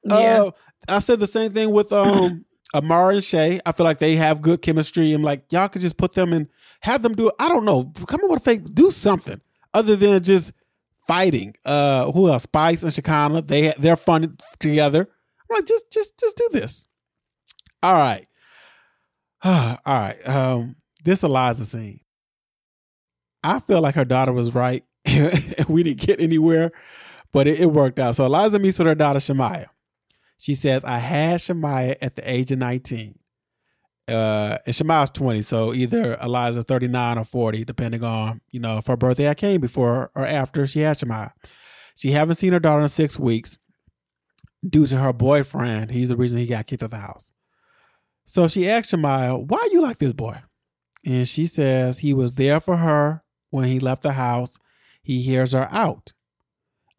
[0.03, 0.43] Yeah.
[0.43, 0.51] Uh,
[0.88, 3.60] I said the same thing with um Amara and Shay.
[3.65, 5.13] I feel like they have good chemistry.
[5.13, 6.47] I'm like, y'all could just put them and
[6.81, 7.31] have them do.
[7.39, 7.91] I don't know.
[8.07, 8.73] Come up with a fake.
[8.73, 9.41] Do something
[9.73, 10.53] other than just
[11.07, 11.55] fighting.
[11.65, 12.43] Uh, who else?
[12.43, 13.45] Spice and Shakana.
[13.45, 15.07] They they're fun together.
[15.49, 16.88] I'm like, just just just do this.
[17.81, 18.27] All right.
[19.43, 20.27] All right.
[20.27, 22.01] Um, this Eliza scene.
[23.43, 24.83] I feel like her daughter was right.
[25.69, 26.71] we didn't get anywhere,
[27.38, 28.15] but it, it worked out.
[28.15, 29.67] So Eliza meets with her daughter Shemaya.
[30.39, 33.19] She says, I had Shemaya at the age of 19.
[34.08, 38.88] Uh, and Shemaya's 20, so either Eliza 39 or 40, depending on, you know, if
[38.88, 41.32] her birthday I came before or after she had Shemaya.
[41.93, 43.60] She haven't seen her daughter in six weeks
[44.67, 45.91] due to her boyfriend.
[45.91, 47.32] He's the reason he got kicked out of the house.
[48.26, 50.39] So she asked Shemaya, why you like this boy?
[51.06, 54.58] And she says he was there for her when he left the house.
[55.04, 56.13] He hears her out.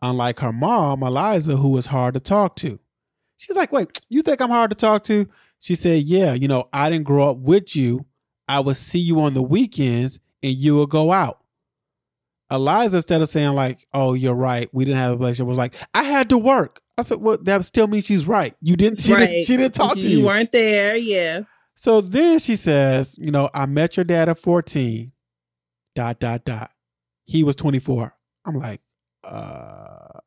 [0.01, 2.79] Unlike her mom, Eliza, who was hard to talk to.
[3.37, 5.29] She's like, wait, you think I'm hard to talk to?
[5.61, 8.07] She said, yeah, you know, I didn't grow up with you.
[8.47, 11.41] I would see you on the weekends and you would go out.
[12.51, 15.75] Eliza, instead of saying like, oh, you're right, we didn't have a relationship, was like,
[15.93, 16.81] I had to work.
[16.97, 18.55] I said, well, that still means she's right.
[18.63, 19.27] You didn't, she, Right.
[19.29, 20.19] didn't, she didn't talk to you.
[20.19, 20.97] You weren't there.
[20.97, 21.43] Yeah.
[21.75, 25.13] So then she says, you know, I met your dad at 14,
[25.95, 26.71] dot, dot, dot.
[27.25, 28.17] He was 24.
[28.47, 28.81] I'm like,
[29.29, 30.21] uh,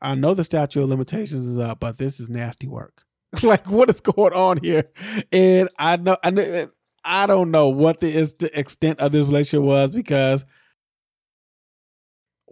[0.00, 3.02] I know the statute of limitations is up, but this is nasty work.
[3.42, 4.90] like, what is going on here?
[5.32, 6.68] And I know, I know,
[7.04, 10.44] I don't know what the, is the extent of this relationship was because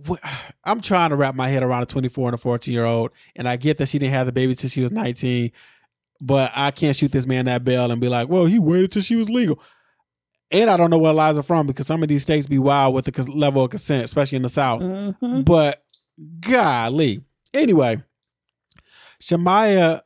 [0.65, 3.49] I'm trying to wrap my head around a 24 and a 14 year old, and
[3.49, 5.53] I get that she didn't have the baby till she was 19
[6.21, 9.03] but I can't shoot this man that bell and be like, well, he waited till
[9.03, 9.61] she was legal.
[10.55, 13.07] And I don't know where Eliza from because some of these states be wild with
[13.07, 14.81] the level of consent, especially in the South.
[14.83, 15.85] hmm But
[16.41, 17.23] golly.
[17.53, 18.03] Anyway,
[19.21, 20.03] Shemaya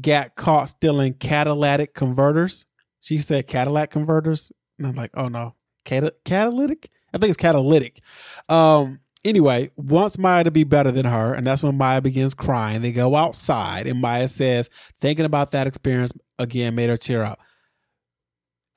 [0.00, 2.66] got caught stealing catalytic converters.
[3.00, 4.52] She said Cadillac converters.
[4.78, 5.54] And I'm like, oh no.
[5.84, 6.88] Cat- catalytic?
[7.12, 8.00] I think it's catalytic.
[8.48, 12.82] Um, anyway, wants Maya to be better than her, and that's when Maya begins crying.
[12.82, 17.40] They go outside, and Maya says, thinking about that experience again made her tear up.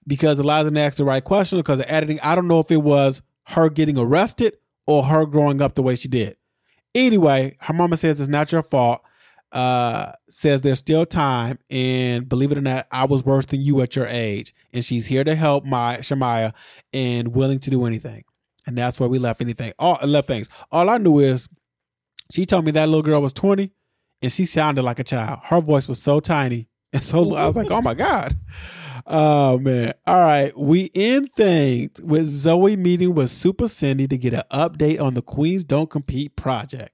[0.05, 2.19] Because Eliza didn't ask the right question because of editing.
[2.21, 5.95] I don't know if it was her getting arrested or her growing up the way
[5.95, 6.35] she did.
[6.95, 9.01] Anyway, her mama says it's not your fault.
[9.51, 13.81] Uh, says there's still time, and believe it or not, I was worse than you
[13.81, 16.53] at your age, and she's here to help my Shemaya
[16.91, 18.23] and willing to do anything.
[18.65, 19.73] And that's where we left anything.
[19.77, 20.49] All left things.
[20.71, 21.47] All I knew is
[22.31, 23.71] she told me that little girl was 20
[24.21, 25.39] and she sounded like a child.
[25.43, 26.69] Her voice was so tiny.
[26.93, 28.37] And so I was like, oh my God.
[29.05, 29.93] Oh man.
[30.07, 30.57] All right.
[30.57, 35.21] We end things with Zoey meeting with Super Cindy to get an update on the
[35.21, 36.91] Queens Don't Compete project.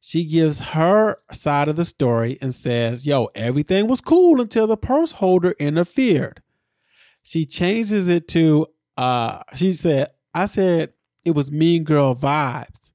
[0.00, 4.76] She gives her side of the story and says, Yo, everything was cool until the
[4.76, 6.42] purse holder interfered.
[7.22, 10.92] She changes it to uh she said, I said
[11.24, 12.92] it was mean girl vibes.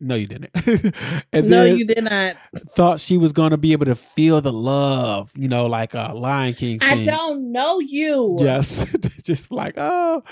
[0.00, 0.50] No, you didn't.
[1.32, 2.36] and No, then you did not.
[2.76, 6.54] thought she was gonna be able to feel the love, you know, like a Lion
[6.54, 8.36] King I don't know you.
[8.38, 8.86] Yes,
[9.24, 10.22] just like oh,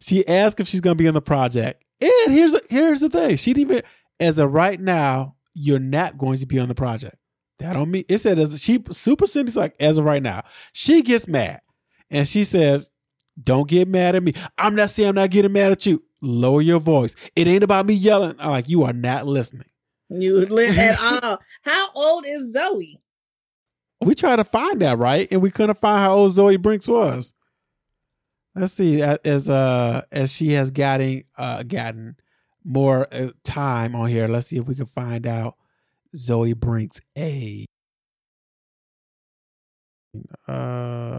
[0.00, 1.82] she asked if she's gonna be in the project.
[2.00, 3.82] And here's here's the thing: she didn't even
[4.20, 7.16] as of right now, you're not going to be on the project.
[7.58, 10.44] That don't mean it said as she Super Cindy's like as of right now.
[10.72, 11.60] She gets mad
[12.08, 12.88] and she says,
[13.42, 14.32] "Don't get mad at me.
[14.56, 16.02] I'm not saying I'm not getting mad at you.
[16.20, 17.14] Lower your voice.
[17.36, 18.34] It ain't about me yelling.
[18.38, 19.68] I'm like you are not listening."
[20.10, 21.38] You lit at all.
[21.62, 22.96] How old is Zoey?
[24.00, 27.32] We tried to find that right, and we couldn't find how old Zoey Brinks was.
[28.54, 32.16] Let's see, as uh as she has gotten uh gotten
[32.64, 34.28] more uh, time on here.
[34.28, 35.56] Let's see if we can find out
[36.16, 37.66] Zoey Brinks' age.
[40.46, 41.18] Uh,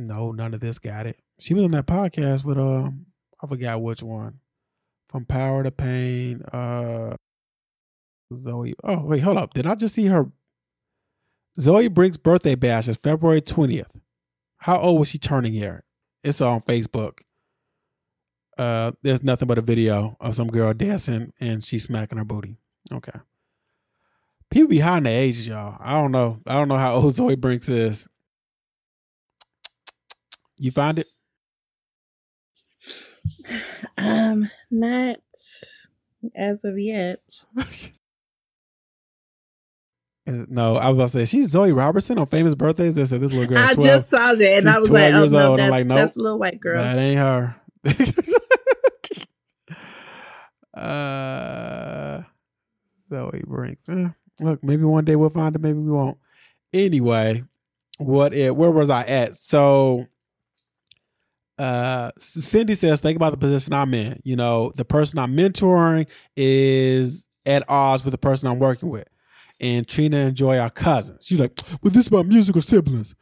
[0.00, 1.18] no, none of this got it.
[1.38, 3.06] She was on that podcast with um,
[3.42, 4.40] I forgot which one,
[5.08, 6.42] from Power to Pain.
[6.52, 7.16] Uh,
[8.32, 8.74] Zoey.
[8.84, 9.54] Oh wait, hold up.
[9.54, 10.30] Did I just see her?
[11.58, 13.96] Zoey Brinks' birthday bash is February twentieth.
[14.58, 15.84] How old was she turning here?
[16.22, 17.20] It's on Facebook.
[18.58, 22.58] Uh, there's nothing but a video of some girl dancing and she's smacking her booty.
[22.92, 23.18] Okay.
[24.50, 25.76] People behind the ages, y'all.
[25.80, 26.40] I don't know.
[26.46, 28.06] I don't know how old Zoey Brinks is.
[30.60, 31.06] You find it?
[33.96, 35.16] Um, not
[36.36, 37.20] as of yet.
[40.26, 42.94] No, I was about to say she's Zoe Robertson on Famous Birthdays.
[42.94, 43.58] They said this little girl.
[43.58, 43.80] I 12.
[43.80, 45.98] just saw that and She's I was 12 like, oh no, that's, like, nope.
[45.98, 46.80] that's a little white girl.
[46.80, 47.56] That ain't her.
[50.80, 52.22] uh,
[53.10, 53.88] Zoey Brinks.
[53.88, 54.08] Eh,
[54.40, 56.18] Look, maybe one day we'll find it, maybe we won't.
[56.72, 57.42] Anyway,
[57.98, 59.34] what it where was I at?
[59.34, 60.06] So
[61.60, 64.20] uh Cindy says, think about the position I'm in.
[64.24, 69.08] You know, the person I'm mentoring is at odds with the person I'm working with.
[69.60, 71.26] And Trina and Joy are cousins.
[71.26, 73.14] She's like, well, this is about musical siblings.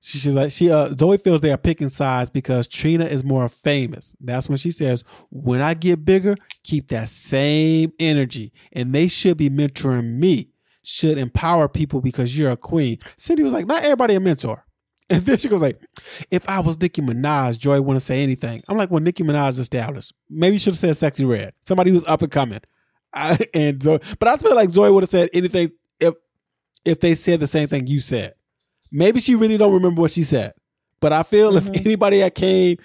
[0.00, 3.48] She, she's like, she uh Zoey feels they are picking sides because Trina is more
[3.48, 4.16] famous.
[4.20, 8.52] That's when she says, when I get bigger, keep that same energy.
[8.72, 10.50] And they should be mentoring me.
[10.82, 12.98] Should empower people because you're a queen.
[13.16, 14.66] Cindy was like, not everybody a mentor.
[15.10, 15.80] And then she goes like,
[16.30, 18.62] if I was Nicki Minaj, Joy wouldn't say anything.
[18.68, 20.14] I'm like, well, Nicki Minaj established.
[20.30, 21.52] Maybe you should have said Sexyy Red.
[21.60, 22.60] Somebody who's up and coming.
[23.14, 26.14] I, and Zoey, but I feel like Zoey would have said anything if
[26.84, 28.34] if they said the same thing you said.
[28.90, 30.52] Maybe she really don't remember what she said.
[31.00, 31.58] But I feel Mhm.
[31.76, 32.78] if anybody that came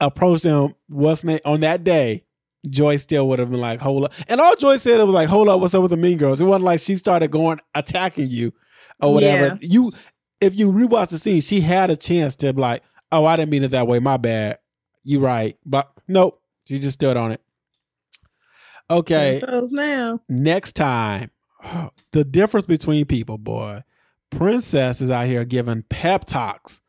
[0.00, 2.24] approached them what's name on that day,
[2.68, 4.12] Joy still would have been like, hold up.
[4.28, 6.40] And all Joy said it was like, hold up, what's up with the mean girls?
[6.40, 8.52] It wasn't like she started going attacking you
[9.00, 9.58] or whatever.
[9.62, 9.92] You
[10.42, 13.50] if you rewatch the scene, she had a chance to be like, oh, I didn't
[13.50, 14.00] mean it that way.
[14.00, 14.58] My bad.
[15.04, 15.56] You right.
[15.64, 16.40] But nope.
[16.66, 17.40] She just stood on it.
[18.90, 19.38] Okay.
[19.40, 20.20] So now.
[20.28, 21.30] Next time,
[22.10, 23.84] the difference between people, boy.
[24.30, 26.80] Princess is out here giving pep talks,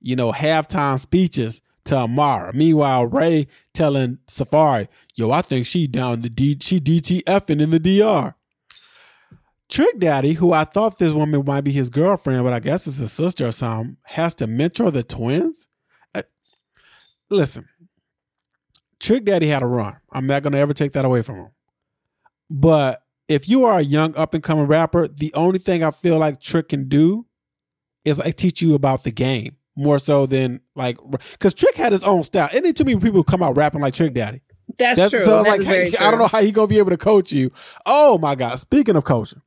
[0.00, 2.52] you know, halftime speeches to Amara.
[2.54, 7.78] Meanwhile, Ray telling Safaree, yo, I think she down the D she DTFing in the
[7.78, 8.34] DR.
[9.68, 12.98] Trick Daddy, who I thought this woman might be his girlfriend, but I guess it's
[12.98, 15.68] his sister or something, has to mentor the twins.
[16.14, 16.22] Uh,
[17.30, 17.68] listen,
[19.00, 19.96] Trick Daddy had a run.
[20.12, 21.48] I'm not gonna ever take that away from him.
[22.48, 26.18] But if you are a young up and coming rapper, the only thing I feel
[26.18, 27.26] like Trick can do
[28.04, 30.96] is like teach you about the game more so than like
[31.32, 32.48] because Trick had his own style.
[32.54, 34.42] And then too many people come out rapping like Trick Daddy.
[34.78, 35.24] That's, That's true.
[35.24, 37.50] so That like hey, I don't know how he gonna be able to coach you.
[37.84, 38.58] Oh my god!
[38.58, 39.42] Speaking of coaching,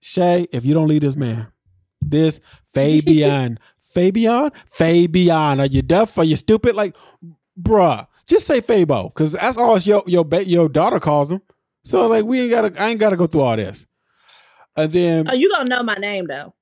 [0.00, 1.48] Shay, if you don't lead this man,
[2.00, 2.40] this
[2.72, 6.16] Fabian, Fabian, Fabian, are you deaf?
[6.18, 6.74] Are you stupid?
[6.76, 6.94] Like,
[7.60, 11.40] bruh, just say Fabo because that's all your your your daughter calls him.
[11.84, 12.82] So like, we ain't gotta.
[12.82, 13.86] I ain't gotta go through all this.
[14.76, 16.54] And then Oh, you gonna know my name though.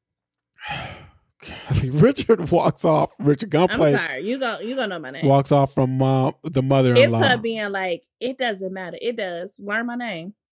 [1.85, 3.11] Richard walks off.
[3.19, 4.21] Richard I'm sorry.
[4.21, 4.61] You go.
[4.61, 5.27] You gonna know my name.
[5.27, 7.19] walks off from uh, the mother-in-law.
[7.19, 8.97] her being like, it doesn't matter.
[9.03, 9.61] It does.
[9.61, 10.35] Learn my name.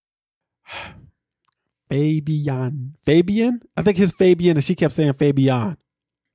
[1.95, 2.97] Fabian.
[3.05, 3.61] Fabian?
[3.77, 5.77] I think his Fabian, and she kept saying Fabian.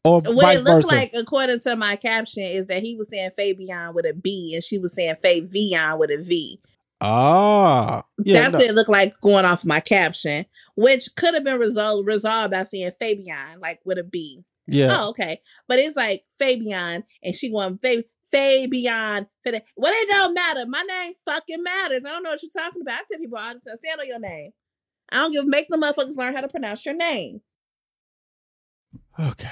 [0.06, 0.95] Or What vice it looked versa.
[0.95, 4.63] like, according to my caption, is that he was saying Fabian with a B, and
[4.63, 6.60] she was saying Fabian with a V.
[7.02, 8.04] ah.
[8.24, 8.60] Yeah, That's no.
[8.60, 10.45] what it looked like going off my caption,
[10.76, 14.43] which could have been resolved resolved by saying Fabian, like with a B.
[14.67, 14.95] Yeah.
[15.02, 15.41] Oh, okay.
[15.67, 19.28] But it's like Fabian, and she going Fab Fabian.
[19.76, 20.65] Well, it don't matter.
[20.67, 22.06] My name fucking matters.
[22.06, 23.00] I don't know what you're talking about.
[23.02, 24.52] I tell people all the time, stand on your name.
[25.12, 25.45] I don't give.
[25.48, 27.41] Make the motherfuckers learn how to pronounce your name.
[29.19, 29.50] Okay.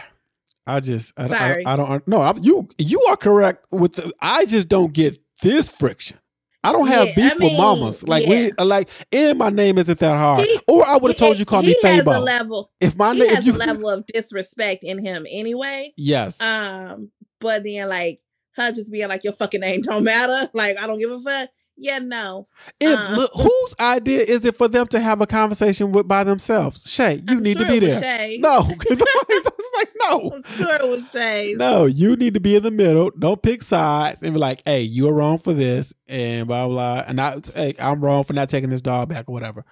[0.65, 1.65] I just I, Sorry.
[1.65, 5.17] I, I don't no, I, you you are correct with the I just don't get
[5.41, 6.19] this friction.
[6.63, 8.03] I don't have Yeah, beef I with mamas.
[8.03, 8.49] Like yeah.
[8.57, 10.45] we like and my name isn't that hard.
[10.45, 12.21] He- or I would have told you call he me has a Fabo.
[12.25, 12.71] level.
[12.81, 15.93] If my name if has you a level of disrespect in him anyway.
[15.95, 16.41] Yes.
[16.41, 18.19] Um, but then like
[18.55, 20.49] her just being like your fucking name don't matter.
[20.53, 21.49] Like I don't give a fuck.
[21.79, 22.47] Yeah, no.
[22.81, 26.23] And uh, look, whose idea is it for them to have a conversation with by
[26.23, 26.89] themselves?
[26.89, 28.01] Shay, you I'm need sure to be it there.
[28.01, 28.37] Shay.
[28.39, 30.31] No, it's like no.
[30.35, 31.53] I'm sure it was Shay.
[31.55, 33.11] No, you need to be in the middle.
[33.19, 37.03] Don't pick sides and be like, "Hey, you are wrong for this," and blah blah.
[37.05, 39.63] And I, hey, I'm wrong for not taking this dog back or whatever.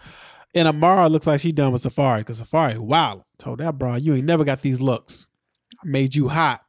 [0.53, 4.13] And Amara looks like she done with Safaree because Safaree, wow, told that bro, you
[4.13, 5.25] ain't never got these looks.
[5.73, 6.61] I made you hot.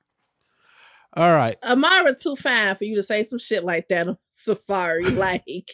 [1.13, 5.17] All right, Amara too fine for you to say some shit like that Safaree.
[5.17, 5.71] Like,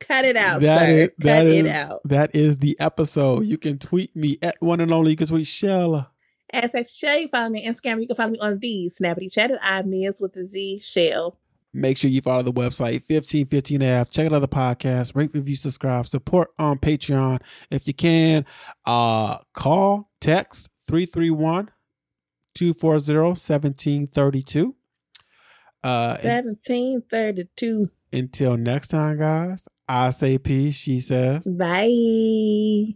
[0.00, 0.98] cut it out, That sir.
[0.98, 2.00] is- cut is it out.
[2.04, 3.46] that is the episode.
[3.46, 5.12] You can tweet me at one and only.
[5.12, 6.08] You can tweet Shella.
[6.52, 8.00] As I Shay, you follow me on Instagram.
[8.00, 11.38] You can follow me on the Snappity Chat at I Miz with the Z Shell.
[11.72, 14.08] Make sure you follow the website 1515F.
[14.10, 15.16] Check out other podcasts.
[15.16, 16.06] Rate, review, subscribe.
[16.06, 17.40] Support on Patreon
[17.72, 18.44] if you can.
[18.84, 21.70] Uh, call, text 331
[22.54, 24.74] 240 1732.
[25.84, 27.90] Uh, Seventeen thirty two.
[28.12, 30.74] until next time, guys, I say peace.
[30.76, 31.46] She says.
[31.46, 32.94] Bye.